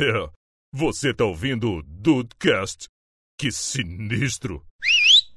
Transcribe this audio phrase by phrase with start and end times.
[0.00, 0.30] É,
[0.72, 2.86] você tá ouvindo o Dudecast?
[3.36, 4.64] Que sinistro!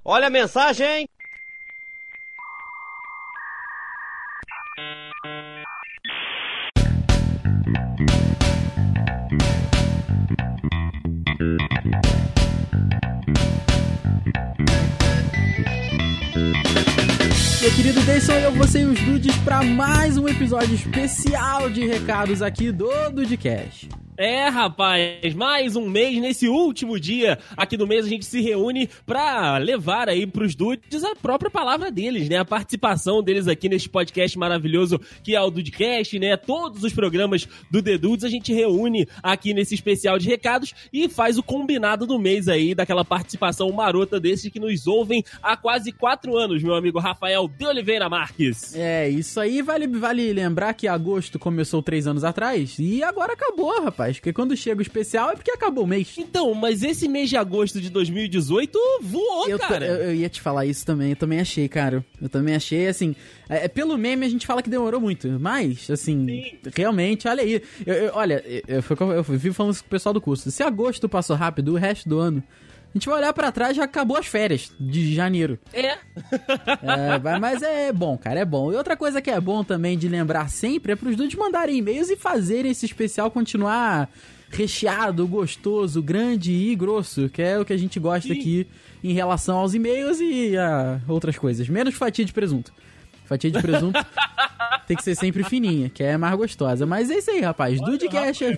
[0.06, 1.08] Olha a mensagem!
[17.62, 22.44] Meu querido Deison, eu, você e os Dudes para mais um episódio especial de recados
[22.44, 24.01] aqui do Dudecast.
[24.22, 28.88] É, rapaz, mais um mês nesse último dia aqui do mês a gente se reúne
[29.04, 32.38] pra levar aí pros dudes a própria palavra deles, né?
[32.38, 36.38] A participação deles aqui neste podcast maravilhoso que é o Dudecast, né?
[36.38, 41.10] Todos os programas do The Dudes a gente reúne aqui nesse especial de recados e
[41.10, 45.92] faz o combinado do mês aí daquela participação marota desses que nos ouvem há quase
[45.92, 48.76] quatro anos, meu amigo Rafael de Oliveira Marques.
[48.76, 53.82] É, isso aí vale, vale lembrar que agosto começou três anos atrás e agora acabou,
[53.82, 54.11] rapaz.
[54.18, 56.14] Porque quando chega o especial é porque acabou o mês.
[56.18, 59.86] Então, mas esse mês de agosto de 2018 voou, Eu, cara.
[59.86, 62.04] eu, eu ia te falar isso também, eu também achei, cara.
[62.22, 63.16] Eu também achei, assim.
[63.50, 66.58] É, é, pelo meme a gente fala que demorou muito, mas, assim, Sim.
[66.76, 67.62] realmente, olha aí.
[67.86, 70.50] Eu, eu- olha, eu, eu, eu vivo falando isso com o pessoal do curso.
[70.52, 72.44] Se agosto passou rápido, o resto do ano.
[72.94, 75.58] A gente vai olhar pra trás já acabou as férias de janeiro.
[75.74, 75.98] É.
[76.84, 78.72] É, mas é bom, cara, é bom.
[78.72, 82.10] E outra coisa que é bom também de lembrar sempre é pros dudes mandarem e-mails
[82.10, 84.10] e fazerem esse especial continuar
[84.50, 88.40] recheado, gostoso, grande e grosso, que é o que a gente gosta Sim.
[88.40, 88.68] aqui
[89.04, 91.70] em relação aos e-mails e a outras coisas.
[91.70, 92.74] Menos fatia de presunto.
[93.26, 94.06] Fatia de presunto
[94.88, 96.86] tem que ser sempre fininha, que é mais gostosa.
[96.86, 97.80] Mas é isso aí, rapaz.
[97.80, 98.58] Dudecast é...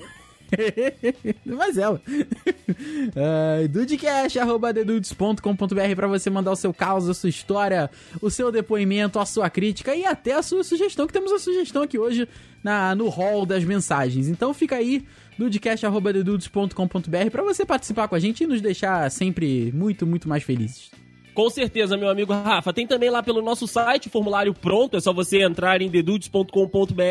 [1.45, 2.01] Mas ela.
[2.05, 7.89] uh, dudecast.com.br pra você mandar o seu caos, a sua história,
[8.21, 11.83] o seu depoimento, a sua crítica e até a sua sugestão, que temos uma sugestão
[11.83, 12.27] aqui hoje
[12.63, 14.27] na, no hall das mensagens.
[14.27, 15.05] Então fica aí,
[15.37, 20.91] dudecast.com.br pra você participar com a gente e nos deixar sempre muito, muito mais felizes.
[21.33, 22.71] Com certeza, meu amigo Rafa.
[22.71, 24.95] Tem também lá pelo nosso site, formulário pronto.
[24.95, 27.01] É só você entrar em dedudes.com.br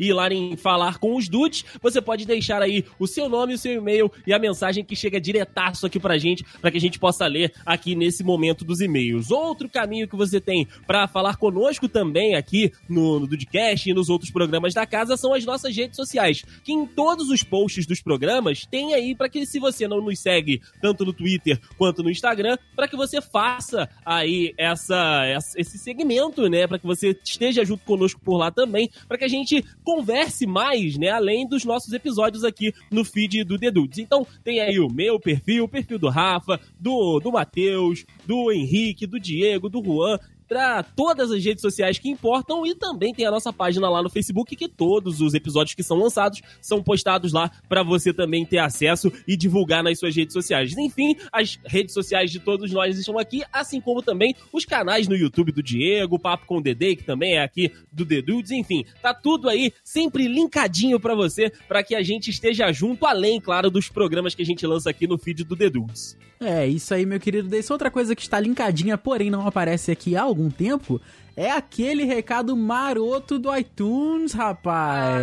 [0.00, 1.64] e ir lá em falar com os dudes.
[1.82, 5.20] Você pode deixar aí o seu nome, o seu e-mail e a mensagem que chega
[5.20, 9.30] diretaço aqui pra gente, pra que a gente possa ler aqui nesse momento dos e-mails.
[9.30, 14.08] Outro caminho que você tem pra falar conosco também aqui no, no Dudecast e nos
[14.08, 18.00] outros programas da casa são as nossas redes sociais, que em todos os posts dos
[18.00, 22.10] programas tem aí pra que se você não nos segue tanto no Twitter quanto no
[22.10, 23.65] Instagram, pra que você faça
[24.04, 28.90] aí essa, essa- esse segmento, né, Pra que você esteja junto conosco por lá também,
[29.08, 33.58] pra que a gente converse mais, né, além dos nossos episódios aqui no feed do
[33.58, 33.70] The.
[33.98, 39.06] Então, tem aí o meu perfil, o perfil do Rafa, do do Matheus, do Henrique,
[39.06, 43.30] do Diego, do Juan, pra todas as redes sociais que importam e também tem a
[43.30, 47.50] nossa página lá no Facebook que todos os episódios que são lançados são postados lá
[47.68, 50.76] pra você também ter acesso e divulgar nas suas redes sociais.
[50.76, 55.16] Enfim, as redes sociais de todos nós estão aqui, assim como também os canais no
[55.16, 58.84] YouTube do Diego, Papo com o Dedê, que também é aqui do The Dudes, enfim,
[59.02, 63.70] tá tudo aí sempre linkadinho pra você, pra que a gente esteja junto, além, claro,
[63.70, 66.16] dos programas que a gente lança aqui no feed do The Dudes.
[66.38, 67.74] É, isso aí, meu querido Deison.
[67.74, 71.00] Outra coisa que está linkadinha, porém não aparece aqui há algum tempo,
[71.36, 75.22] é aquele recado maroto do iTunes, rapaz.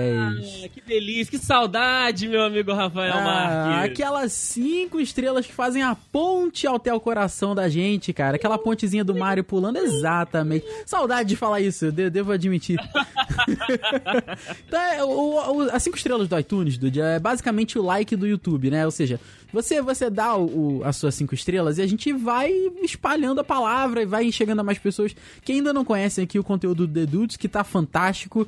[0.63, 3.91] Ah, que delícia, que saudade, meu amigo Rafael Ah, Marques.
[3.91, 8.35] aquelas cinco estrelas que fazem a ponte até o coração da gente, cara.
[8.35, 10.65] Aquela pontezinha do Mario pulando, exatamente.
[10.85, 12.77] Saudade de falar isso, eu de- devo admitir.
[14.67, 18.27] então, é, o- o- as cinco estrelas do iTunes, Dude, é basicamente o like do
[18.27, 18.85] YouTube, né?
[18.85, 19.19] Ou seja,
[19.51, 23.43] você, você dá o, o- as suas cinco estrelas e a gente vai espalhando a
[23.43, 26.93] palavra e vai chegando a mais pessoas que ainda não conhecem aqui o conteúdo do
[26.93, 28.47] The Dudes, que tá fantástico.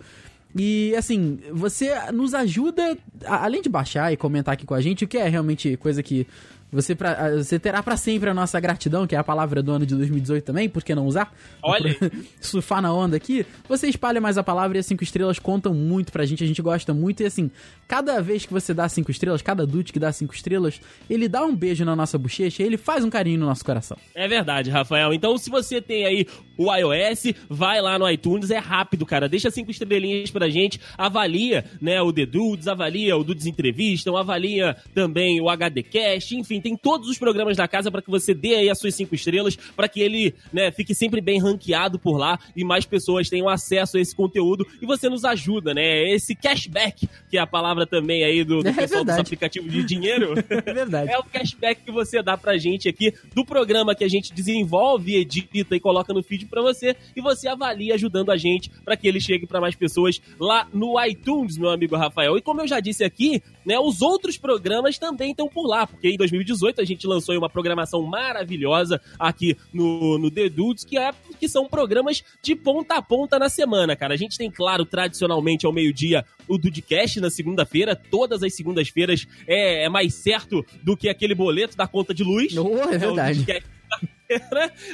[0.56, 5.08] E assim, você nos ajuda, além de baixar e comentar aqui com a gente, o
[5.08, 6.26] que é realmente coisa que
[6.72, 9.86] você, pra, você terá pra sempre a nossa gratidão, que é a palavra do ano
[9.86, 11.34] de 2018 também, por que não usar?
[11.64, 11.96] Olha.
[12.42, 13.46] Surfar na onda aqui.
[13.70, 16.62] Você espalha mais a palavra e as cinco estrelas contam muito pra gente, a gente
[16.62, 17.24] gosta muito.
[17.24, 17.50] E assim,
[17.88, 21.46] cada vez que você dá cinco estrelas, cada dude que dá cinco estrelas, ele dá
[21.46, 23.98] um beijo na nossa bochecha e ele faz um carinho no nosso coração.
[24.14, 25.14] É verdade, Rafael.
[25.14, 29.30] Então, se você tem aí o iOS, vai lá no iTunes, é rápido, cara.
[29.30, 34.76] Deixa cinco estrelinhas pra gente, avalia, né, o The Dudes, avalia o Dudes Entrevistam, avalia
[34.94, 38.56] também o HDcast, enfim, enfim, tem todos os programas da casa para que você dê
[38.56, 42.40] aí as suas cinco estrelas, para que ele, né, fique sempre bem ranqueado por lá
[42.56, 46.12] e mais pessoas tenham acesso a esse conteúdo e você nos ajuda, né?
[46.12, 49.22] Esse cashback, que é a palavra também aí do, do É pessoal dos verdade.
[49.22, 50.34] aplicativos de dinheiro.
[50.66, 51.12] É verdade.
[51.12, 55.16] É o cashback que você dá pra gente aqui do programa que a gente desenvolve,
[55.16, 59.08] edita e coloca no feed pra você e você avalia ajudando a gente pra que
[59.08, 62.38] ele chegue pra mais pessoas lá no iTunes, meu amigo Rafael.
[62.38, 66.08] E como eu já disse aqui, né, os outros programas também estão por lá, porque
[66.08, 70.98] em 2018 a gente lançou aí uma programação maravilhosa aqui no, no The Dudes, que,
[70.98, 74.14] é, que são programas de ponta a ponta na semana, cara.
[74.14, 79.86] A gente tem, claro, tradicionalmente ao meio-dia o Dudecast na segunda-feira, todas as segundas-feiras é,
[79.86, 82.56] é mais certo do que aquele boleto da conta de luz.
[82.56, 83.40] Oh, é o verdade.
[83.40, 83.75] Sexta-feira.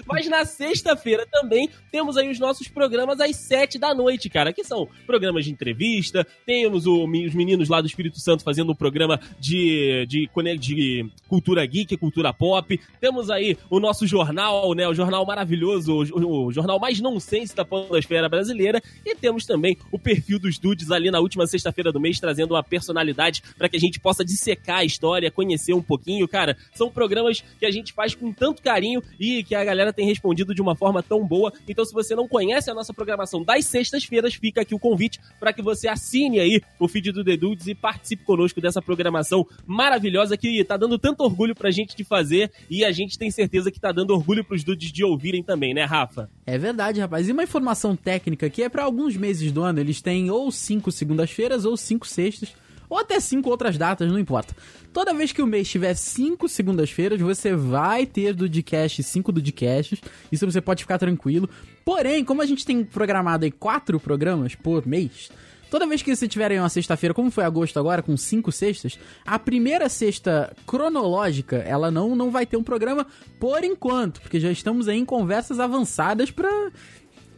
[0.05, 4.63] Mas na sexta-feira também temos aí os nossos programas às sete da noite, cara, que
[4.63, 9.19] são programas de entrevista, temos o- os meninos lá do Espírito Santo fazendo um programa
[9.39, 10.29] de, de,
[10.59, 16.45] de cultura geek, cultura pop, temos aí o nosso jornal, né, o jornal maravilhoso, o,
[16.47, 21.09] o jornal mais nonsense da podosfera brasileira, e temos também o perfil dos dudes ali
[21.11, 24.85] na última sexta-feira do mês, trazendo uma personalidade para que a gente possa dissecar a
[24.85, 29.43] história, conhecer um pouquinho, cara, são programas que a gente faz com tanto carinho e
[29.43, 31.53] que a galera tem respondido de uma forma tão boa.
[31.67, 35.53] Então, se você não conhece a nossa programação das sextas-feiras, fica aqui o convite para
[35.53, 40.35] que você assine aí o feed do The Dudes e participe conosco dessa programação maravilhosa
[40.35, 43.79] que tá dando tanto orgulho pra gente de fazer e a gente tem certeza que
[43.79, 46.27] tá dando orgulho pros dudes de ouvirem também, né, Rafa?
[46.45, 47.29] É verdade, rapaz.
[47.29, 50.91] E uma informação técnica que é pra alguns meses do ano, eles têm ou cinco
[50.91, 52.53] segundas-feiras ou cinco sextas,
[52.91, 54.53] ou até cinco outras datas, não importa.
[54.91, 60.01] Toda vez que o mês tiver cinco segundas-feiras, você vai ter Dudcast, cinco Dudcasts.
[60.29, 61.49] Isso você pode ficar tranquilo.
[61.85, 65.31] Porém, como a gente tem programado aí quatro programas por mês,
[65.69, 68.99] Toda vez que você tiver aí uma sexta-feira, como foi agosto agora, com cinco sextas,
[69.25, 73.07] a primeira sexta cronológica, ela não, não vai ter um programa
[73.39, 76.49] por enquanto, porque já estamos aí em conversas avançadas pra,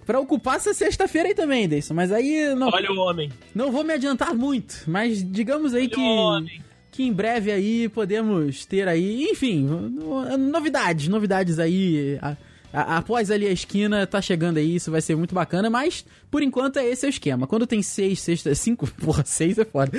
[0.06, 1.94] pra ocupar essa sexta-feira aí também, Deison.
[1.94, 3.32] Mas aí não, Olha o homem.
[3.54, 6.58] não vou me adiantar muito, mas digamos aí Olha o homem.
[6.92, 12.18] que, que em breve aí podemos ter aí, enfim, no- novidades, novidades aí.
[12.22, 12.36] a-
[12.76, 16.42] a- após ali a esquina, tá chegando aí, isso vai ser muito bacana, mas por
[16.42, 17.46] enquanto é esse o esquema.
[17.46, 19.92] Quando tem seis, sexta, cinco, porra, seis é foda.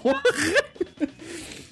[0.00, 0.22] porra!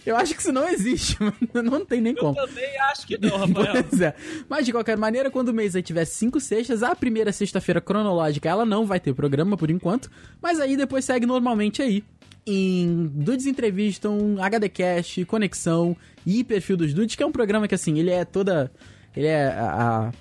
[0.09, 1.37] Eu acho que isso não existe, mano.
[1.71, 2.35] não tem nem Eu como.
[2.35, 3.85] também acho que não, Rafael.
[3.91, 4.15] Pois é.
[4.49, 8.49] Mas de qualquer maneira, quando o mês aí tiver cinco sextas, a primeira sexta-feira cronológica
[8.49, 10.11] ela não vai ter programa por enquanto,
[10.41, 12.03] mas aí depois segue normalmente aí.
[12.47, 15.95] Em Dudes Entrevistam, HDcast, Conexão
[16.25, 18.73] e Perfil dos Dudes, que é um programa que assim, ele é toda.
[19.15, 20.13] Ele é a, a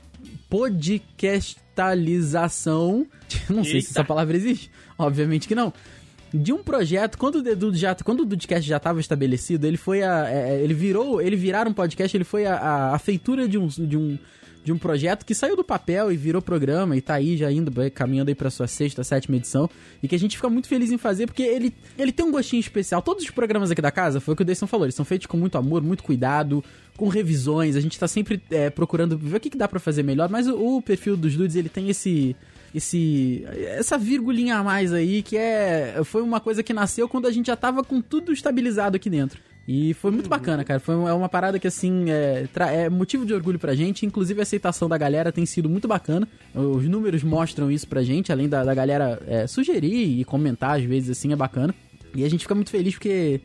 [0.49, 3.07] podcastalização.
[3.49, 4.01] Não sei se Eita.
[4.01, 4.69] essa palavra existe.
[4.97, 5.71] Obviamente que não
[6.33, 10.03] de um projeto, quando o Dedu já, quando o Dudcast já estava estabelecido, ele foi
[10.03, 13.57] a, é, ele virou, ele virar um podcast, ele foi a, a, a feitura de
[13.57, 14.17] um, de um
[14.67, 17.71] de um projeto que saiu do papel e virou programa e tá aí já indo
[17.71, 19.69] vai caminhando aí para sua sexta, sétima edição
[20.03, 22.59] e que a gente fica muito feliz em fazer porque ele ele tem um gostinho
[22.59, 23.01] especial.
[23.01, 25.25] Todos os programas aqui da casa, foi o que o Deison falou, eles são feitos
[25.25, 26.61] com muito amor, muito cuidado,
[26.97, 27.77] com revisões.
[27.77, 30.47] A gente tá sempre é, procurando ver o que, que dá para fazer melhor, mas
[30.47, 32.35] o, o perfil dos dudes ele tem esse
[32.73, 33.45] esse
[33.77, 37.47] essa virgulinha a mais aí que é foi uma coisa que nasceu quando a gente
[37.47, 39.39] já tava com tudo estabilizado aqui dentro.
[39.67, 40.79] E foi muito bacana, cara.
[40.79, 44.05] Foi uma, é uma parada que, assim, é, é motivo de orgulho pra gente.
[44.05, 46.25] Inclusive, a aceitação da galera tem sido muito bacana.
[46.55, 50.85] Os números mostram isso pra gente, além da, da galera é, sugerir e comentar, às
[50.85, 51.75] vezes, assim, é bacana.
[52.15, 53.41] E a gente fica muito feliz porque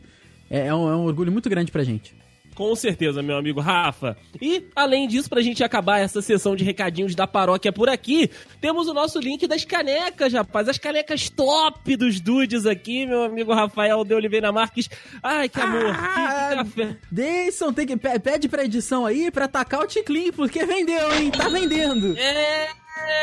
[0.49, 2.15] é, é um, é um orgulho muito grande pra gente.
[2.55, 4.15] Com certeza, meu amigo Rafa.
[4.41, 8.29] E, além disso, pra gente acabar essa sessão de recadinhos da paróquia por aqui,
[8.61, 10.69] temos o nosso link das canecas, rapaz.
[10.69, 14.89] As canecas top dos dudes aqui, meu amigo Rafael de Oliveira Marques.
[15.21, 16.97] Ai, que amor, que, que café.
[17.11, 21.31] Deison, tem que, pe- pede pra edição aí pra tacar o Ticlin, porque vendeu, hein?
[21.31, 22.15] Tá vendendo.
[22.17, 22.67] É,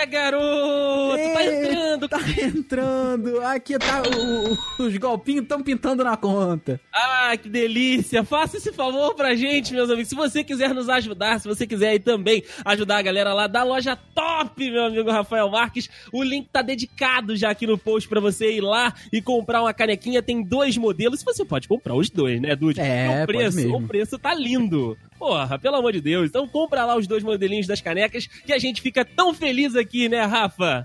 [0.09, 2.09] garoto, tá É, entrando.
[2.09, 3.41] Tá entrando.
[3.43, 4.03] Aqui tá.
[4.03, 6.81] o- o- os golpinhos estão pintando na conta.
[6.93, 8.25] Ah, que delícia!
[8.25, 10.09] Faça esse favor pra gente, meus amigos.
[10.09, 13.63] Se você quiser nos ajudar, se você quiser aí também ajudar a galera lá da
[13.63, 18.21] loja Top, meu amigo Rafael Marques, o link tá dedicado já aqui no post pra
[18.21, 20.23] você ir lá e comprar uma canequinha.
[20.23, 21.23] Tem dois modelos.
[21.23, 22.81] Você pode comprar os dois, né, Dude?
[22.81, 24.97] É, o pode preço, o preço tá lindo.
[25.21, 26.31] Porra, pelo amor de Deus.
[26.31, 30.09] Então compra lá os dois modelinhos das canecas que a gente fica tão feliz aqui,
[30.09, 30.83] né, Rafa?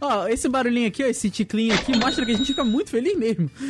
[0.00, 3.18] Ó, esse barulhinho aqui, ó, esse ticlinho aqui, mostra que a gente fica muito feliz
[3.18, 3.50] mesmo.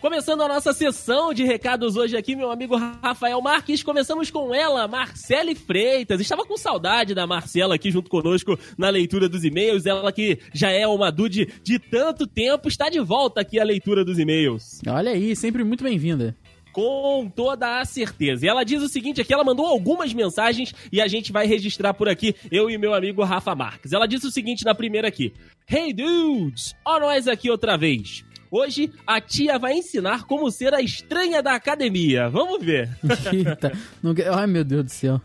[0.00, 3.82] Começando a nossa sessão de recados hoje aqui, meu amigo Rafael Marques.
[3.82, 6.20] Começamos com ela, Marcele Freitas.
[6.20, 9.86] Estava com saudade da Marcela aqui junto conosco na leitura dos e-mails.
[9.86, 14.04] Ela que já é uma dude de tanto tempo, está de volta aqui à leitura
[14.04, 14.80] dos e-mails.
[14.86, 16.36] Olha aí, sempre muito bem-vinda.
[16.76, 18.44] Com toda a certeza.
[18.44, 21.94] E ela diz o seguinte aqui, ela mandou algumas mensagens e a gente vai registrar
[21.94, 23.94] por aqui, eu e meu amigo Rafa Marques.
[23.94, 25.32] Ela disse o seguinte na primeira aqui.
[25.66, 28.26] Hey dudes, ó nós aqui outra vez.
[28.50, 32.28] Hoje a tia vai ensinar como ser a estranha da academia.
[32.28, 32.90] Vamos ver.
[33.32, 34.14] Eita, não...
[34.34, 35.18] Ai, meu Deus do céu.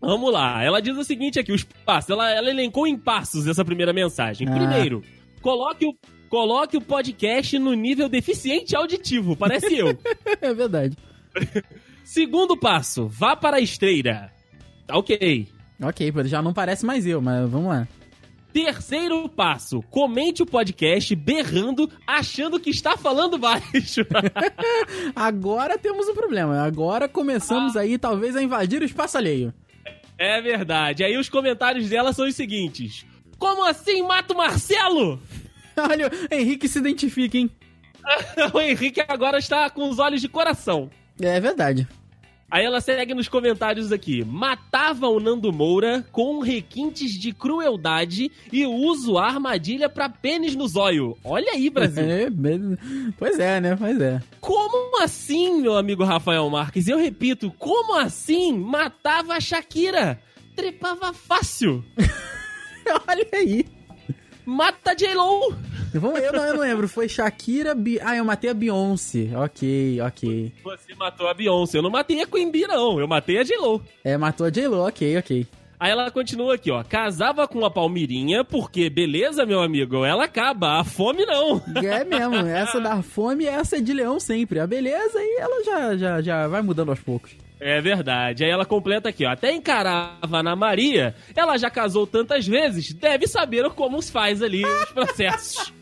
[0.00, 0.64] Vamos lá.
[0.64, 2.08] Ela diz o seguinte aqui, os passos.
[2.08, 4.48] Ela, ela elencou em passos essa primeira mensagem.
[4.48, 4.52] Ah.
[4.52, 5.02] Primeiro,
[5.42, 5.94] coloque o,
[6.36, 9.34] coloque o podcast no nível deficiente auditivo.
[9.34, 9.98] Parece eu.
[10.42, 10.94] É verdade.
[12.04, 14.30] Segundo passo, vá para a esteira.
[14.86, 15.48] Tá ok.
[15.82, 17.88] Ok, já não parece mais eu, mas vamos lá.
[18.52, 24.06] Terceiro passo, comente o podcast berrando, achando que está falando baixo.
[25.16, 26.60] Agora temos um problema.
[26.60, 29.54] Agora começamos aí, talvez, a invadir o espaço alheio.
[30.18, 31.02] é verdade.
[31.02, 33.06] Aí os comentários dela são os seguintes.
[33.38, 35.18] Como assim mata o Marcelo?
[35.76, 37.50] Olha, o Henrique se identifica, hein?
[38.54, 40.90] o Henrique agora está com os olhos de coração.
[41.20, 41.86] É verdade.
[42.48, 44.24] Aí ela segue nos comentários aqui.
[44.24, 50.68] Matava o Nando Moura com requintes de crueldade e uso a armadilha pra pênis no
[50.68, 51.16] zóio.
[51.24, 52.04] Olha aí, Brasil.
[52.06, 52.28] É,
[53.18, 53.74] pois é, né?
[53.76, 54.22] Pois é.
[54.40, 56.86] Como assim, meu amigo Rafael Marques?
[56.86, 60.20] Eu repito, como assim matava a Shakira?
[60.54, 61.84] Trepava fácil.
[63.08, 63.66] Olha aí.
[64.46, 65.56] Mata a J-Lo.
[65.92, 66.88] Vamos, eu, não, eu não lembro.
[66.88, 67.74] Foi Shakira.
[67.74, 67.98] Bi...
[68.00, 69.30] Ah, eu matei a Beyoncé.
[69.34, 70.52] Ok, ok.
[70.62, 71.78] Você matou a Beyoncé.
[71.78, 73.00] Eu não matei a Queen Bee, não.
[73.00, 73.82] Eu matei a J-Lo.
[74.04, 74.86] É, matou a J-Lo.
[74.86, 75.46] Ok, ok.
[75.78, 76.82] Aí ela continua aqui, ó.
[76.82, 80.80] Casava com a Palmirinha, porque, beleza, meu amigo, ela acaba.
[80.80, 81.62] A fome não.
[81.84, 82.36] É mesmo.
[82.46, 84.58] Essa da fome, essa é de leão sempre.
[84.58, 87.32] A beleza aí ela já, já, já vai mudando aos poucos.
[87.58, 88.44] É verdade.
[88.44, 89.30] Aí ela completa aqui, ó.
[89.30, 94.64] Até encarava na Maria, ela já casou tantas vezes, deve saber como se faz ali
[94.64, 95.72] os processos.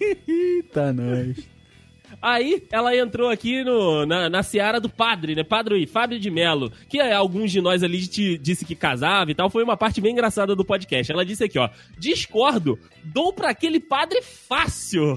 [0.00, 1.36] Eita, nós.
[2.20, 5.44] Aí ela entrou aqui no, na, na seara do padre, né?
[5.44, 9.34] Padre Fábio de Melo, que é, alguns de nós ali te, disse que casava e
[9.34, 9.48] tal.
[9.48, 11.12] Foi uma parte bem engraçada do podcast.
[11.12, 11.68] Ela disse aqui, ó.
[11.96, 15.14] Discordo, dou pra aquele padre fácil.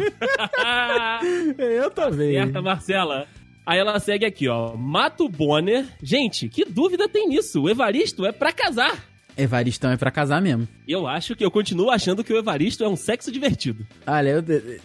[1.58, 2.34] Eu também.
[2.34, 3.28] Certa, Marcela.
[3.66, 4.76] Aí ela segue aqui, ó.
[4.76, 5.86] Mato Bonner.
[6.02, 7.62] Gente, que dúvida tem nisso?
[7.62, 9.06] O Evaristo é pra casar.
[9.38, 10.68] Evaristão é pra casar mesmo.
[10.88, 13.86] Eu acho que eu continuo achando que o Evaristo é um sexo divertido.
[14.06, 14.44] Olha, eu,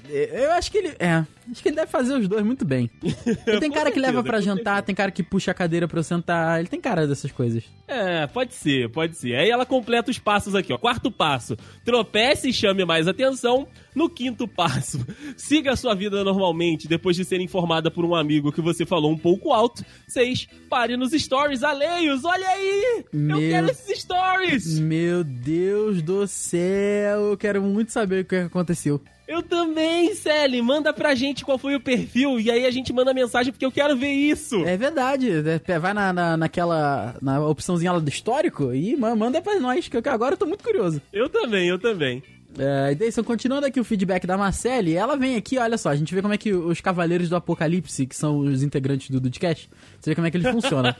[0.08, 0.94] eu acho que ele.
[0.98, 1.24] É.
[1.48, 2.90] Acho que ele deve fazer os dois muito bem.
[3.46, 6.02] Ele tem cara que leva com jantar, tem cara que puxa a cadeira pra eu
[6.02, 6.58] sentar.
[6.58, 7.62] Ele tem cara dessas coisas.
[7.86, 9.36] É, pode ser, pode ser.
[9.36, 10.76] Aí ela completa os passos aqui, ó.
[10.76, 13.68] Quarto passo, tropece e chame mais atenção.
[13.94, 15.06] No quinto passo,
[15.38, 19.12] siga a sua vida normalmente depois de ser informada por um amigo que você falou
[19.12, 19.84] um pouco alto.
[20.08, 22.24] Seis, pare nos stories alheios.
[22.24, 23.04] Olha aí!
[23.12, 24.35] Meu- Eu quero esses stories!
[24.80, 29.00] Meu Deus do céu, eu quero muito saber o que aconteceu.
[29.26, 30.62] Eu também, Sally.
[30.62, 33.72] Manda pra gente qual foi o perfil e aí a gente manda mensagem porque eu
[33.72, 34.64] quero ver isso.
[34.64, 35.28] É verdade,
[35.66, 37.16] é, vai na, na, naquela.
[37.20, 40.46] na opçãozinha lá do histórico e ma- manda pra nós, que eu- agora eu tô
[40.46, 41.02] muito curioso.
[41.12, 42.22] Eu também, eu também.
[42.58, 46.14] É, Deison, continuando aqui o feedback da Marcele, ela vem aqui, olha só, a gente
[46.14, 49.68] vê como é que os Cavaleiros do Apocalipse, que são os integrantes do Dudcast,
[50.00, 50.94] você vê como é que eles funcionam.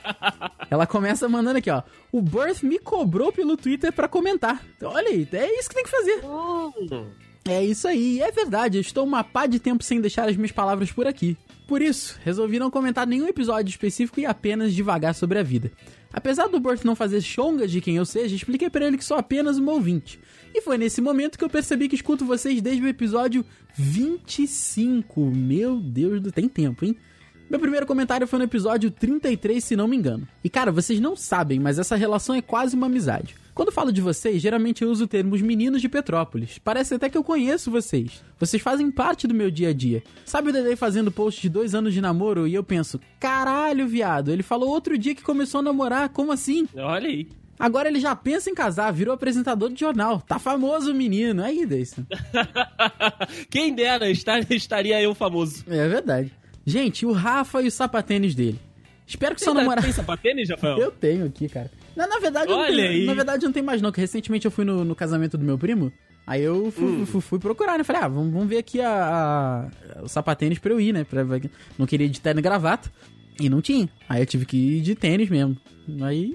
[0.70, 1.82] ela começa mandando aqui, ó.
[2.10, 4.64] O Birth me cobrou pelo Twitter pra comentar.
[4.76, 6.20] Então, olha aí, é isso que tem que fazer.
[7.46, 10.90] É isso aí, é verdade, estou uma pá de tempo sem deixar as minhas palavras
[10.90, 11.36] por aqui.
[11.66, 15.70] Por isso, resolvi não comentar nenhum episódio específico e apenas divagar sobre a vida.
[16.10, 19.16] Apesar do Burt não fazer chongas de quem eu seja, expliquei pra ele que sou
[19.16, 20.18] apenas uma ouvinte.
[20.54, 25.20] E foi nesse momento que eu percebi que escuto vocês desde o episódio 25.
[25.26, 26.32] Meu Deus do...
[26.32, 26.96] Tem tempo, hein?
[27.50, 30.26] Meu primeiro comentário foi no episódio 33, se não me engano.
[30.42, 33.34] E cara, vocês não sabem, mas essa relação é quase uma amizade.
[33.54, 36.58] Quando falo de vocês, geralmente eu uso o termo os meninos de Petrópolis.
[36.58, 38.22] Parece até que eu conheço vocês.
[38.38, 40.02] Vocês fazem parte do meu dia a dia.
[40.24, 44.32] Sabe o Dedé fazendo post de dois anos de namoro e eu penso, caralho, viado,
[44.32, 46.66] ele falou outro dia que começou a namorar, como assim?
[46.76, 47.28] Olha aí.
[47.56, 50.20] Agora ele já pensa em casar, virou apresentador de jornal.
[50.20, 51.40] Tá famoso o menino.
[51.40, 52.04] Aí, Deison.
[53.48, 55.64] Quem dera, estar- estaria eu famoso.
[55.68, 56.32] É verdade.
[56.66, 58.58] Gente, o Rafa e os sapatênis dele.
[59.06, 59.84] Espero que seu Você namorado.
[59.84, 60.78] tem sapatênis, Rafael?
[60.78, 61.70] Eu tenho aqui, cara.
[61.94, 63.04] Na, na verdade, eu não Olha tenho, aí.
[63.04, 65.44] na verdade, eu não tem mais não, que recentemente eu fui no, no casamento do
[65.44, 65.92] meu primo,
[66.26, 67.06] aí eu fui, Hum.
[67.06, 67.84] fui- fui procurar, né?
[67.84, 71.04] Falei, ah, vamos, vamos ver aqui a, a- o sapatênis pra eu ir, né?
[71.04, 71.22] Pra,
[71.78, 72.90] não queria ir de terno e gravata,
[73.38, 73.88] e não tinha.
[74.08, 75.56] Aí eu tive que ir de tênis mesmo.
[76.02, 76.34] Aí,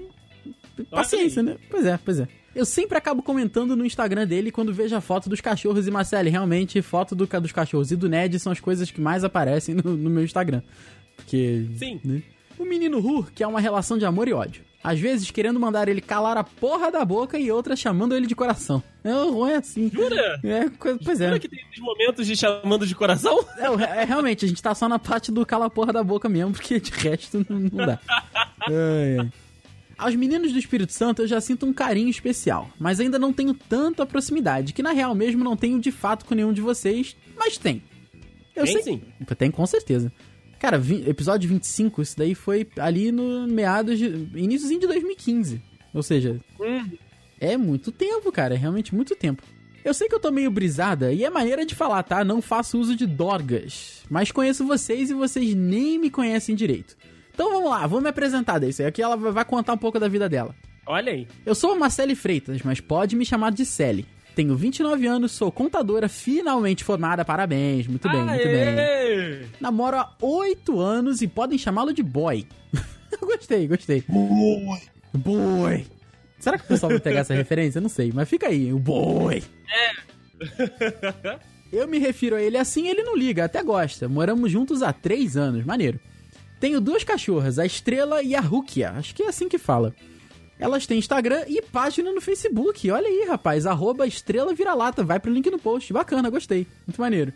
[0.90, 1.56] paciência, né?
[1.70, 2.28] Pois é, pois é.
[2.54, 6.30] Eu sempre acabo comentando no Instagram dele quando vejo a foto dos cachorros e Marcele,
[6.30, 9.96] realmente, foto do, dos cachorros e do Ned são as coisas que mais aparecem no,
[9.96, 10.62] no meu Instagram.
[11.16, 11.66] Porque.
[11.76, 12.00] Sim.
[12.04, 12.22] Né?
[12.60, 14.62] O menino Ru, que é uma relação de amor e ódio.
[14.84, 18.34] Às vezes querendo mandar ele calar a porra da boca e outras chamando ele de
[18.34, 18.82] coração.
[19.02, 19.90] É, o Ru é assim.
[19.90, 20.38] Jura?
[20.44, 20.68] É,
[21.02, 21.28] pois é.
[21.28, 23.42] Jura que tem esses momentos de chamando de coração?
[23.56, 26.28] É, é, realmente, a gente tá só na parte do cala a porra da boca
[26.28, 27.98] mesmo, porque de resto não, não dá.
[28.68, 29.30] Ai, ai.
[29.96, 33.54] Aos meninos do Espírito Santo eu já sinto um carinho especial, mas ainda não tenho
[33.54, 37.56] tanta proximidade, que na real mesmo não tenho de fato com nenhum de vocês, mas
[37.56, 37.82] tem.
[38.54, 38.82] Eu Tem sei.
[38.82, 39.02] sim.
[39.38, 40.12] Tem com certeza.
[40.60, 44.06] Cara, vi- episódio 25, isso daí foi ali no meados de.
[44.34, 45.60] iníciozinho de 2015.
[45.92, 46.86] Ou seja, Hum,
[47.40, 48.54] é muito tempo, cara.
[48.54, 49.42] É realmente muito tempo.
[49.82, 52.22] Eu sei que eu tô meio brisada e é maneira de falar, tá?
[52.22, 54.02] Não faço uso de dorgas.
[54.10, 56.96] Mas conheço vocês e vocês nem me conhecem direito.
[57.32, 58.70] Então vamos lá, vou me apresentar daí.
[58.86, 60.54] Aqui ela vai contar um pouco da vida dela.
[60.86, 61.26] olha aí.
[61.46, 64.04] Eu sou a Marcele Freitas, mas pode me chamar de Sally.
[64.34, 67.86] Tenho 29 anos, sou contadora finalmente formada, parabéns.
[67.86, 68.78] Muito bem, muito bem.
[68.78, 69.46] Aê!
[69.60, 72.46] Namoro há 8 anos e podem chamá-lo de boy.
[73.20, 74.04] gostei, gostei.
[74.08, 74.80] Boy.
[75.12, 75.86] Boy.
[76.38, 77.78] Será que o pessoal vai pegar essa referência?
[77.78, 79.42] Eu não sei, mas fica aí, o boy.
[81.72, 84.08] Eu me refiro a ele assim, ele não liga, até gosta.
[84.08, 86.00] Moramos juntos há 3 anos, maneiro.
[86.58, 88.90] Tenho duas cachorras, a Estrela e a Rukia.
[88.90, 89.94] Acho que é assim que fala.
[90.60, 92.90] Elas têm Instagram e página no Facebook.
[92.90, 93.64] Olha aí, rapaz.
[93.64, 95.02] Arroba Estrela Vira-Lata.
[95.02, 95.90] Vai pro link no post.
[95.90, 96.66] Bacana, gostei.
[96.86, 97.32] Muito maneiro.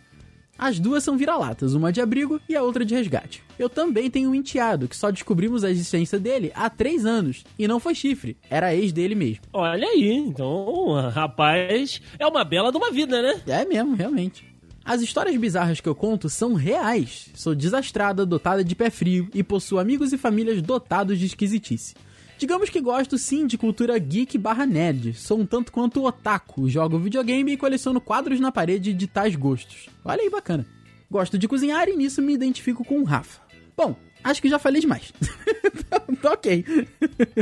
[0.57, 3.43] As duas são vira-latas, uma de abrigo e a outra de resgate.
[3.59, 7.45] Eu também tenho um enteado, que só descobrimos a existência dele há três anos.
[7.59, 9.43] E não foi chifre, era ex dele mesmo.
[9.52, 13.43] Olha aí, então, rapaz, é uma bela de uma vida, né?
[13.49, 14.45] É mesmo, realmente.
[14.85, 17.31] As histórias bizarras que eu conto são reais.
[17.35, 21.95] Sou desastrada, dotada de pé frio e possuo amigos e famílias dotados de esquisitice.
[22.38, 25.14] Digamos que gosto sim de cultura geek barra nerd.
[25.14, 29.88] Sou um tanto quanto otaku, jogo videogame e coleciono quadros na parede de tais gostos.
[30.05, 30.67] Olha aí, bacana.
[31.11, 33.41] Gosto de cozinhar e nisso me identifico com o Rafa.
[33.76, 35.12] Bom, acho que já falei demais.
[36.21, 36.64] tá ok.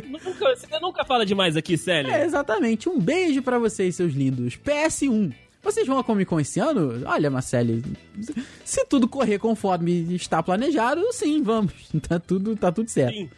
[0.09, 2.13] Nunca- você nunca fala demais aqui, Célia.
[2.13, 2.89] É, exatamente.
[2.89, 4.57] Um beijo pra vocês, seus lindos.
[4.59, 5.33] PS1.
[5.63, 7.03] Vocês vão à Comic Con esse ano?
[7.07, 7.83] Olha, Marcele,
[8.65, 11.73] se tudo correr conforme está planejado, sim, vamos.
[12.09, 13.15] Tá tudo, tá tudo certo.
[13.17, 13.31] Sim.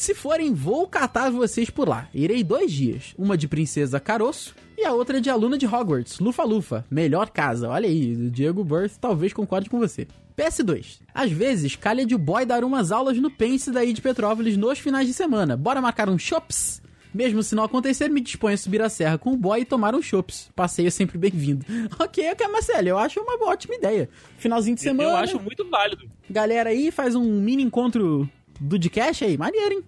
[0.00, 2.08] Se forem, vou catar vocês por lá.
[2.14, 3.14] Irei dois dias.
[3.18, 6.86] Uma de Princesa Caroço e a outra de aluna de Hogwarts, Lufa Lufa.
[6.90, 7.68] Melhor casa.
[7.68, 10.08] Olha aí, o Diego Birth talvez concorde com você.
[10.34, 11.00] PS2.
[11.12, 15.06] Às vezes, calha de boy dar umas aulas no Pense daí de Petrópolis nos finais
[15.06, 15.54] de semana.
[15.54, 16.80] Bora marcar um shops?
[17.12, 19.94] Mesmo se não acontecer, me disponho a subir a serra com o boy e tomar
[19.94, 20.50] um chops.
[20.56, 21.66] Passeio é sempre bem-vindo.
[22.00, 24.08] Ok, ok, Marcelo, eu acho uma ótima ideia.
[24.38, 25.10] Finalzinho de semana.
[25.10, 26.08] Eu acho muito válido.
[26.30, 28.26] Galera aí faz um mini encontro
[28.60, 29.84] do Dcast aí, maneiro, hein?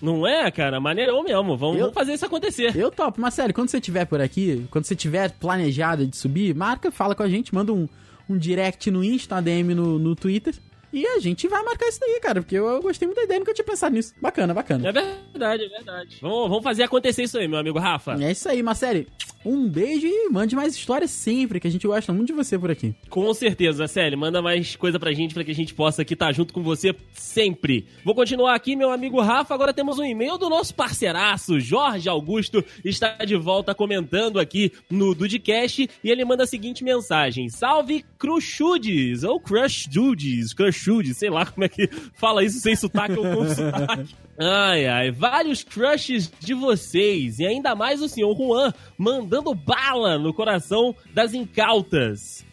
[0.00, 0.80] Não é, cara?
[0.80, 1.56] Maneirão mesmo.
[1.56, 2.76] Vamos, Eu- vamos fazer isso acontecer.
[2.76, 3.20] Eu topo.
[3.20, 7.22] Marcelo, quando você estiver por aqui, quando você tiver planejado de subir, marca, fala com
[7.22, 7.88] a gente, manda um,
[8.28, 10.54] um direct no Insta, uma DM no, no Twitter.
[10.92, 13.40] E a gente vai marcar isso daí, cara, porque eu, eu gostei muito da ideia,
[13.40, 14.14] nunca tinha pensado nisso.
[14.20, 14.88] Bacana, bacana.
[14.88, 16.18] É verdade, é verdade.
[16.20, 18.16] Vamos, vamos fazer acontecer isso aí, meu amigo Rafa.
[18.22, 19.06] É isso aí, Marcelo.
[19.44, 22.70] Um beijo e mande mais histórias sempre, que a gente gosta muito de você por
[22.70, 22.94] aqui.
[23.10, 24.16] Com certeza, Célio.
[24.16, 26.94] Manda mais coisa pra gente pra que a gente possa aqui estar junto com você
[27.12, 27.88] sempre.
[28.04, 29.52] Vou continuar aqui, meu amigo Rafa.
[29.52, 32.64] Agora temos um e-mail do nosso parceiraço, Jorge Augusto.
[32.84, 39.24] Está de volta comentando aqui no Dudcast e ele manda a seguinte mensagem: Salve Cruchudes,
[39.24, 40.52] ou Crush Dudes,
[40.82, 44.14] Crushudes, sei lá como é que fala isso sem sotaque ou com sotaque.
[44.38, 50.34] Ai, ai, vários crushes de vocês e ainda mais o senhor Juan mandando bala no
[50.34, 52.44] coração das incautas.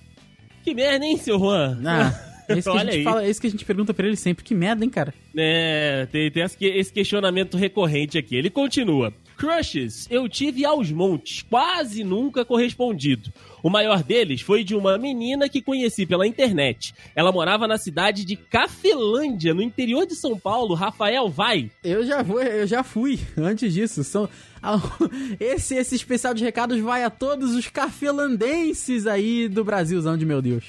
[0.63, 1.79] Que merda, hein, seu Juan?
[1.85, 2.13] Ah,
[2.47, 4.43] é isso que, a gente fala, é isso que a gente pergunta pra ele sempre.
[4.43, 5.13] Que merda, hein, cara?
[5.35, 8.35] É, tem, tem esse questionamento recorrente aqui.
[8.35, 9.13] Ele continua.
[9.39, 13.31] Crushes, eu tive aos montes, quase nunca correspondido.
[13.63, 16.93] O maior deles foi de uma menina que conheci pela internet.
[17.15, 20.75] Ela morava na cidade de Cafelândia, no interior de São Paulo.
[20.75, 21.71] Rafael, vai!
[21.81, 24.03] Eu já vou, eu já fui antes disso.
[24.03, 24.27] São
[25.39, 30.41] esse esse especial de recados vai a todos os cafelandenses aí do Brasilzão de meu
[30.41, 30.65] Deus.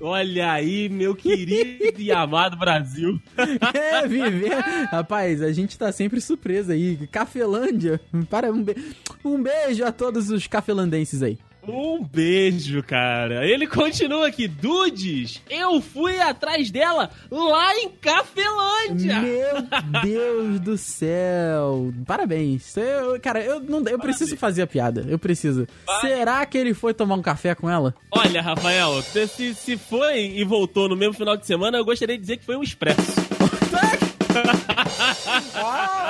[0.00, 3.20] Olha aí, meu querido e amado Brasil.
[3.74, 4.54] É, viver.
[4.90, 7.06] Rapaz, a gente tá sempre surpresa aí.
[7.08, 8.00] Cafelândia.
[8.30, 8.76] Para um, be-
[9.24, 11.38] um beijo a todos os cafelandenses aí.
[11.66, 13.46] Um beijo, cara.
[13.46, 14.48] Ele continua aqui.
[14.48, 19.20] Dudes, eu fui atrás dela lá em Cafelândia.
[19.20, 21.92] Meu Deus do céu.
[22.06, 22.76] Parabéns.
[22.76, 25.04] Eu- cara, eu não eu preciso fazer a piada.
[25.08, 25.66] Eu preciso.
[26.00, 27.94] Será que ele foi tomar um café com ela?
[28.10, 32.20] Olha, Rafael, se, se foi e voltou no mesmo final de semana, eu gostaria de
[32.22, 33.00] dizer que foi um expresso.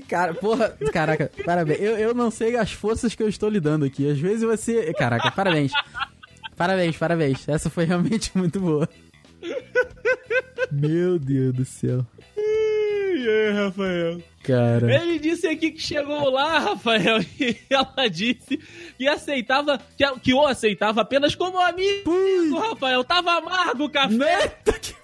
[0.00, 1.80] Cara, porra, caraca, parabéns.
[1.80, 4.08] Eu, eu não sei as forças que eu estou lidando aqui.
[4.10, 4.92] Às vezes você.
[4.94, 5.72] Caraca, parabéns.
[6.56, 7.48] Parabéns, parabéns.
[7.48, 8.88] Essa foi realmente muito boa.
[10.72, 12.04] Meu Deus do céu.
[12.36, 14.22] E aí, Rafael?
[14.42, 14.94] Cara.
[14.94, 18.58] Ele disse aqui que chegou lá, Rafael, e ela disse
[18.96, 22.50] que aceitava, que, que o aceitava apenas como amigo, Pui.
[22.58, 23.02] Rafael.
[23.04, 24.54] Tava amargo o café.
[24.66, 24.94] Eita que.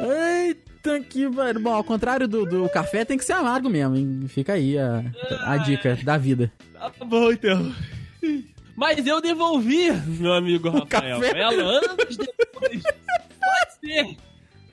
[0.00, 0.65] Eita
[1.08, 1.28] que.
[1.28, 1.60] velho.
[1.60, 4.24] Bom, ao contrário do, do café, tem que ser amargo mesmo, hein?
[4.28, 5.04] Fica aí a,
[5.44, 6.52] a dica da vida.
[6.72, 7.74] Tá bom, então.
[8.76, 11.20] Mas eu devolvi, meu amigo Rafael.
[11.20, 11.40] café?
[11.40, 12.82] Ela anos depois.
[12.82, 14.16] Pode ser.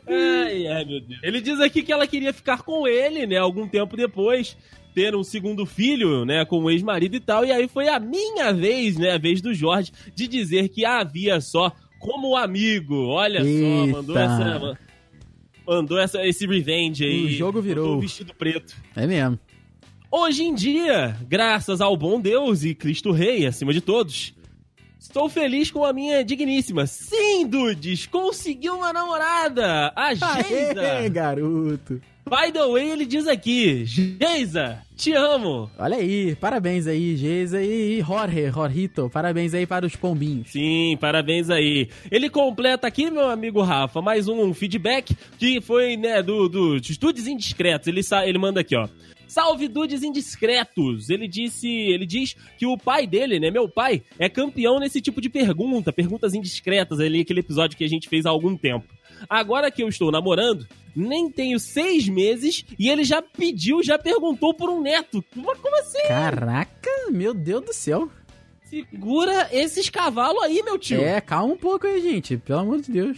[0.06, 1.20] Ai, ai, meu Deus.
[1.24, 4.58] Ele diz aqui que ela queria ficar com ele, né, algum tempo depois,
[4.94, 7.46] ter um segundo filho, né, com o ex-marido e tal.
[7.46, 11.00] E aí foi a minha vez, né, a vez do Jorge, de dizer que a
[11.00, 13.08] havia só como amigo.
[13.08, 14.34] Olha só, mandou Eita.
[14.34, 14.80] essa.
[15.68, 17.26] Mandou essa, esse revenge aí.
[17.26, 17.98] O jogo virou.
[17.98, 18.76] O vestido preto.
[18.96, 19.40] É mesmo.
[20.12, 24.34] Hoje em dia, graças ao bom Deus e Cristo Rei, acima de todos,
[25.00, 26.86] estou feliz com a minha digníssima.
[26.86, 31.10] Sim, Dudes, conseguiu uma namorada, a Aê, Geisa.
[31.10, 32.00] garoto.
[32.26, 35.70] By the way, ele diz aqui, Geisa, te amo.
[35.78, 39.10] Olha aí, parabéns aí, Geisa e Jorge, Jorrito.
[39.10, 40.52] Parabéns aí para os pombinhos.
[40.52, 41.90] Sim, parabéns aí.
[42.10, 46.98] Ele completa aqui, meu amigo Rafa, mais um feedback que foi, né, do, do dos
[46.98, 47.88] dudes indiscretos.
[47.88, 48.88] Ele, ele manda aqui, ó.
[49.28, 51.10] Salve dudes indiscretos.
[51.10, 55.20] Ele disse, ele diz que o pai dele, né, meu pai, é campeão nesse tipo
[55.20, 58.86] de pergunta, perguntas indiscretas ali, aquele episódio que a gente fez há algum tempo.
[59.30, 64.54] Agora que eu estou namorando, nem tenho seis meses e ele já pediu, já perguntou
[64.54, 65.24] por um neto.
[65.36, 66.08] Mas como assim?
[66.08, 68.10] Caraca, meu Deus do céu.
[68.70, 71.02] Segura esses cavalos aí, meu tio.
[71.02, 72.38] É, calma um pouco aí, gente.
[72.38, 73.18] Pelo amor de Deus.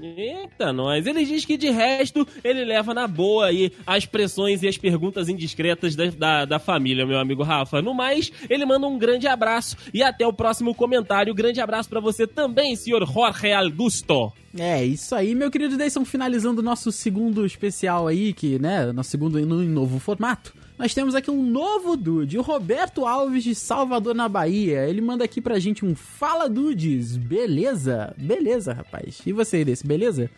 [0.00, 1.06] Eita, nós.
[1.06, 5.28] Ele diz que de resto ele leva na boa aí as pressões e as perguntas
[5.28, 7.82] indiscretas da, da, da família, meu amigo Rafa.
[7.82, 11.34] No mais, ele manda um grande abraço e até o próximo comentário.
[11.34, 14.32] Grande abraço pra você também, senhor Jorge Augusto.
[14.58, 19.10] É, isso aí, meu querido Deison, finalizando o nosso segundo especial aí, que, né, nosso
[19.10, 20.52] segundo no novo formato.
[20.82, 24.84] Nós temos aqui um novo dude, o Roberto Alves de Salvador, na Bahia.
[24.88, 28.12] Ele manda aqui pra gente um Fala Dudes, beleza?
[28.18, 29.20] Beleza, rapaz.
[29.24, 30.28] E você, desse, beleza?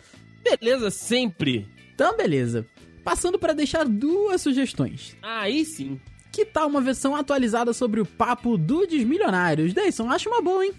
[0.43, 1.67] Beleza, sempre.
[1.95, 2.67] Então, beleza.
[3.03, 5.17] Passando pra deixar duas sugestões.
[5.23, 5.99] Aí sim.
[6.31, 9.73] Que tal uma versão atualizada sobre o papo Dudes Milionários?
[9.73, 10.75] Deison, acho uma boa, hein?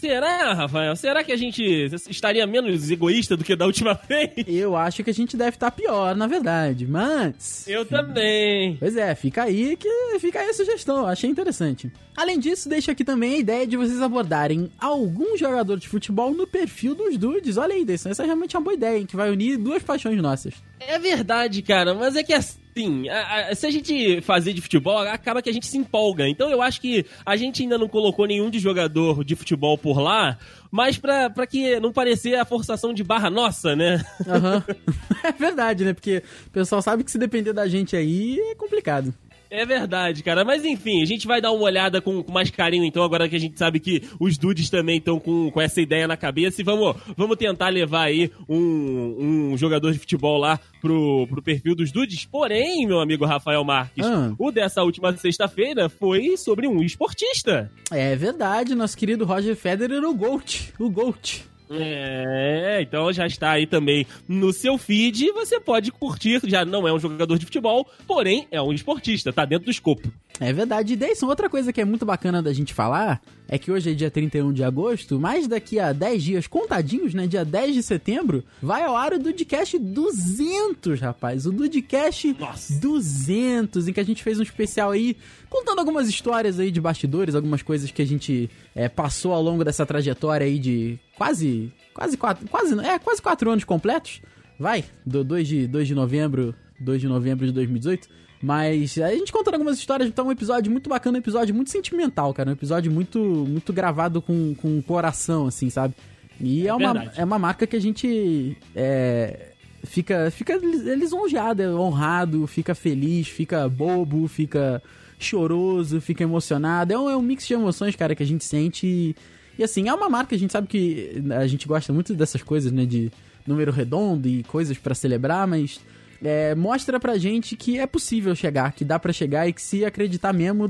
[0.00, 0.94] Será, Rafael?
[0.96, 1.62] Será que a gente
[2.08, 4.30] estaria menos egoísta do que da última vez?
[4.46, 7.66] Eu acho que a gente deve estar pior, na verdade, mas...
[7.66, 8.76] Eu também.
[8.76, 9.88] Pois é, fica aí que
[10.20, 11.90] fica aí a sugestão, achei interessante.
[12.16, 16.46] Além disso, deixo aqui também a ideia de vocês abordarem algum jogador de futebol no
[16.46, 17.56] perfil dos dudes.
[17.56, 20.20] Olha aí, Deison, essa realmente é uma boa ideia, hein, que vai unir duas paixões
[20.20, 20.54] nossas.
[20.80, 22.32] É verdade, cara, mas é que
[22.78, 26.28] assim, a- a- se a gente fazer de futebol, acaba que a gente se empolga.
[26.28, 29.98] Então eu acho que a gente ainda não colocou nenhum de jogador de futebol por
[30.00, 30.38] lá,
[30.70, 34.04] mas pra, pra que não parecer a forçação de barra nossa, né?
[34.26, 34.64] Aham.
[35.24, 35.92] é verdade, né?
[35.92, 39.12] Porque o pessoal sabe que se depender da gente aí é complicado.
[39.50, 40.44] É verdade, cara.
[40.44, 43.36] Mas enfim, a gente vai dar uma olhada com, com mais carinho, então, agora que
[43.36, 46.60] a gente sabe que os dudes também estão com, com essa ideia na cabeça.
[46.60, 51.74] E vamos, vamos tentar levar aí um, um jogador de futebol lá pro, pro perfil
[51.74, 52.24] dos dudes.
[52.26, 54.32] Porém, meu amigo Rafael Marques, Ah.
[54.38, 57.70] o dessa última sexta-feira foi sobre um esportista.
[57.90, 60.72] É verdade, nosso querido Roger Federer, o Gold.
[60.78, 61.44] O Gold.
[61.70, 65.32] É, então já está aí também no seu feed.
[65.32, 69.44] Você pode curtir, já não é um jogador de futebol, porém é um esportista, tá
[69.44, 70.10] dentro do escopo.
[70.40, 70.92] É verdade.
[70.92, 73.94] E Deison, outra coisa que é muito bacana da gente falar é que hoje é
[73.94, 77.26] dia 31 de agosto, mas daqui a 10 dias contadinhos, né?
[77.26, 81.46] Dia 10 de setembro, vai ao ar o Dudcast 200, rapaz.
[81.46, 82.78] O Dudcast Nossa.
[82.78, 85.16] 200, em que a gente fez um especial aí,
[85.50, 89.64] contando algumas histórias aí de bastidores, algumas coisas que a gente é, passou ao longo
[89.64, 94.20] dessa trajetória aí de quase, quase quatro, quase, é, quase quatro anos completos.
[94.58, 98.08] Vai, do 2 de, 2 de novembro, 2 de novembro de 2018.
[98.40, 101.70] Mas a gente contando algumas histórias, então é um episódio muito bacana, um episódio muito
[101.70, 102.50] sentimental, cara.
[102.50, 105.94] Um episódio muito, muito gravado com, com o coração, assim, sabe?
[106.40, 107.20] E é, uma, verdade.
[107.20, 109.52] é uma marca que a gente é,
[109.84, 114.80] fica, fica lisonjeado, é honrado, fica feliz, fica bobo, fica
[115.18, 116.92] choroso, fica emocionado.
[116.92, 118.86] É um, é um mix de emoções, cara, que a gente sente.
[118.86, 119.16] E,
[119.58, 122.70] e, assim, é uma marca, a gente sabe que a gente gosta muito dessas coisas,
[122.70, 122.86] né?
[122.86, 123.10] De
[123.44, 125.80] número redondo e coisas pra celebrar, mas
[126.22, 129.84] é, mostra pra gente que é possível chegar, que dá pra chegar e que se
[129.84, 130.68] acreditar mesmo,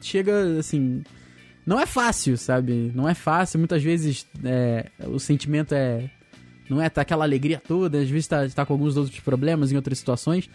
[0.00, 1.02] chega assim.
[1.66, 2.90] Não é fácil, sabe?
[2.94, 3.58] Não é fácil.
[3.58, 6.10] Muitas vezes é, o sentimento é.
[6.68, 9.76] Não é tá aquela alegria toda, às vezes tá, tá com alguns outros problemas em
[9.76, 10.48] outras situações.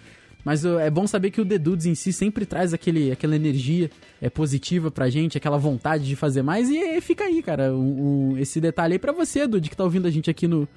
[0.44, 3.36] Mas uh, é bom saber que o The Dudes em si sempre traz aquele, aquela
[3.36, 3.90] energia
[4.22, 6.70] é, positiva pra gente, aquela vontade de fazer mais.
[6.70, 10.08] E fica aí, cara, um, um, esse detalhe aí pra você, Dude, que tá ouvindo
[10.08, 10.68] a gente aqui no,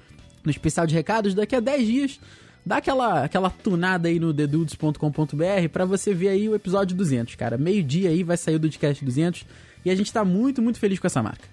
[0.43, 1.33] no especial de recados.
[1.33, 2.19] Daqui a 10 dias,
[2.67, 7.57] dá aquela, aquela tunada aí no thedudes.com.br pra você ver aí o episódio 200, cara.
[7.57, 9.45] Meio-dia aí vai sair o Dudecast 200.
[9.85, 11.47] E a gente tá muito, muito feliz com essa marca.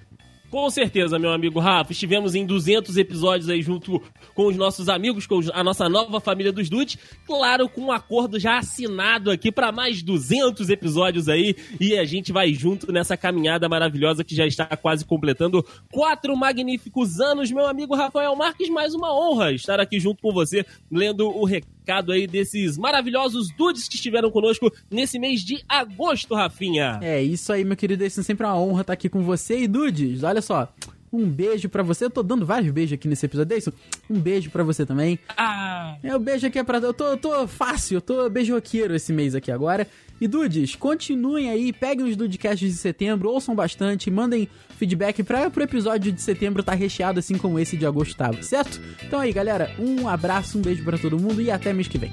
[0.54, 1.90] Com certeza, meu amigo Rafa.
[1.90, 4.00] Estivemos em 200 episódios aí junto
[4.36, 6.96] com os nossos amigos, com a nossa nova família dos Dudes.
[7.26, 11.56] Claro, com um acordo já assinado aqui para mais 200 episódios aí.
[11.80, 17.18] E a gente vai junto nessa caminhada maravilhosa que já está quase completando quatro magníficos
[17.18, 17.50] anos.
[17.50, 21.73] Meu amigo Rafael Marques, mais uma honra estar aqui junto com você, lendo o recado
[22.12, 26.98] aí desses maravilhosos dudes que estiveram conosco nesse mês de agosto, Rafinha.
[27.02, 28.04] É isso aí, meu querido.
[28.04, 29.58] É sempre uma honra estar aqui com você.
[29.60, 30.72] E dudes, olha só.
[31.12, 32.06] Um beijo para você.
[32.06, 33.48] Eu tô dando vários beijos aqui nesse episódio.
[33.48, 33.72] Deison,
[34.10, 35.18] um beijo para você também.
[35.36, 35.96] Ah.
[36.02, 36.78] É, o beijo aqui é pra.
[36.78, 39.86] Eu tô, eu tô fácil, eu tô beijoqueiro esse mês aqui agora.
[40.20, 44.48] E Dudes, continuem aí, peguem os Dudecasts de setembro, ouçam bastante, mandem
[44.78, 48.80] feedback para pro episódio de setembro tá recheado assim como esse de agosto tava, certo?
[49.04, 52.12] Então aí, galera, um abraço, um beijo para todo mundo e até mês que vem.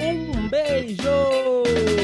[0.00, 1.99] Um beijo!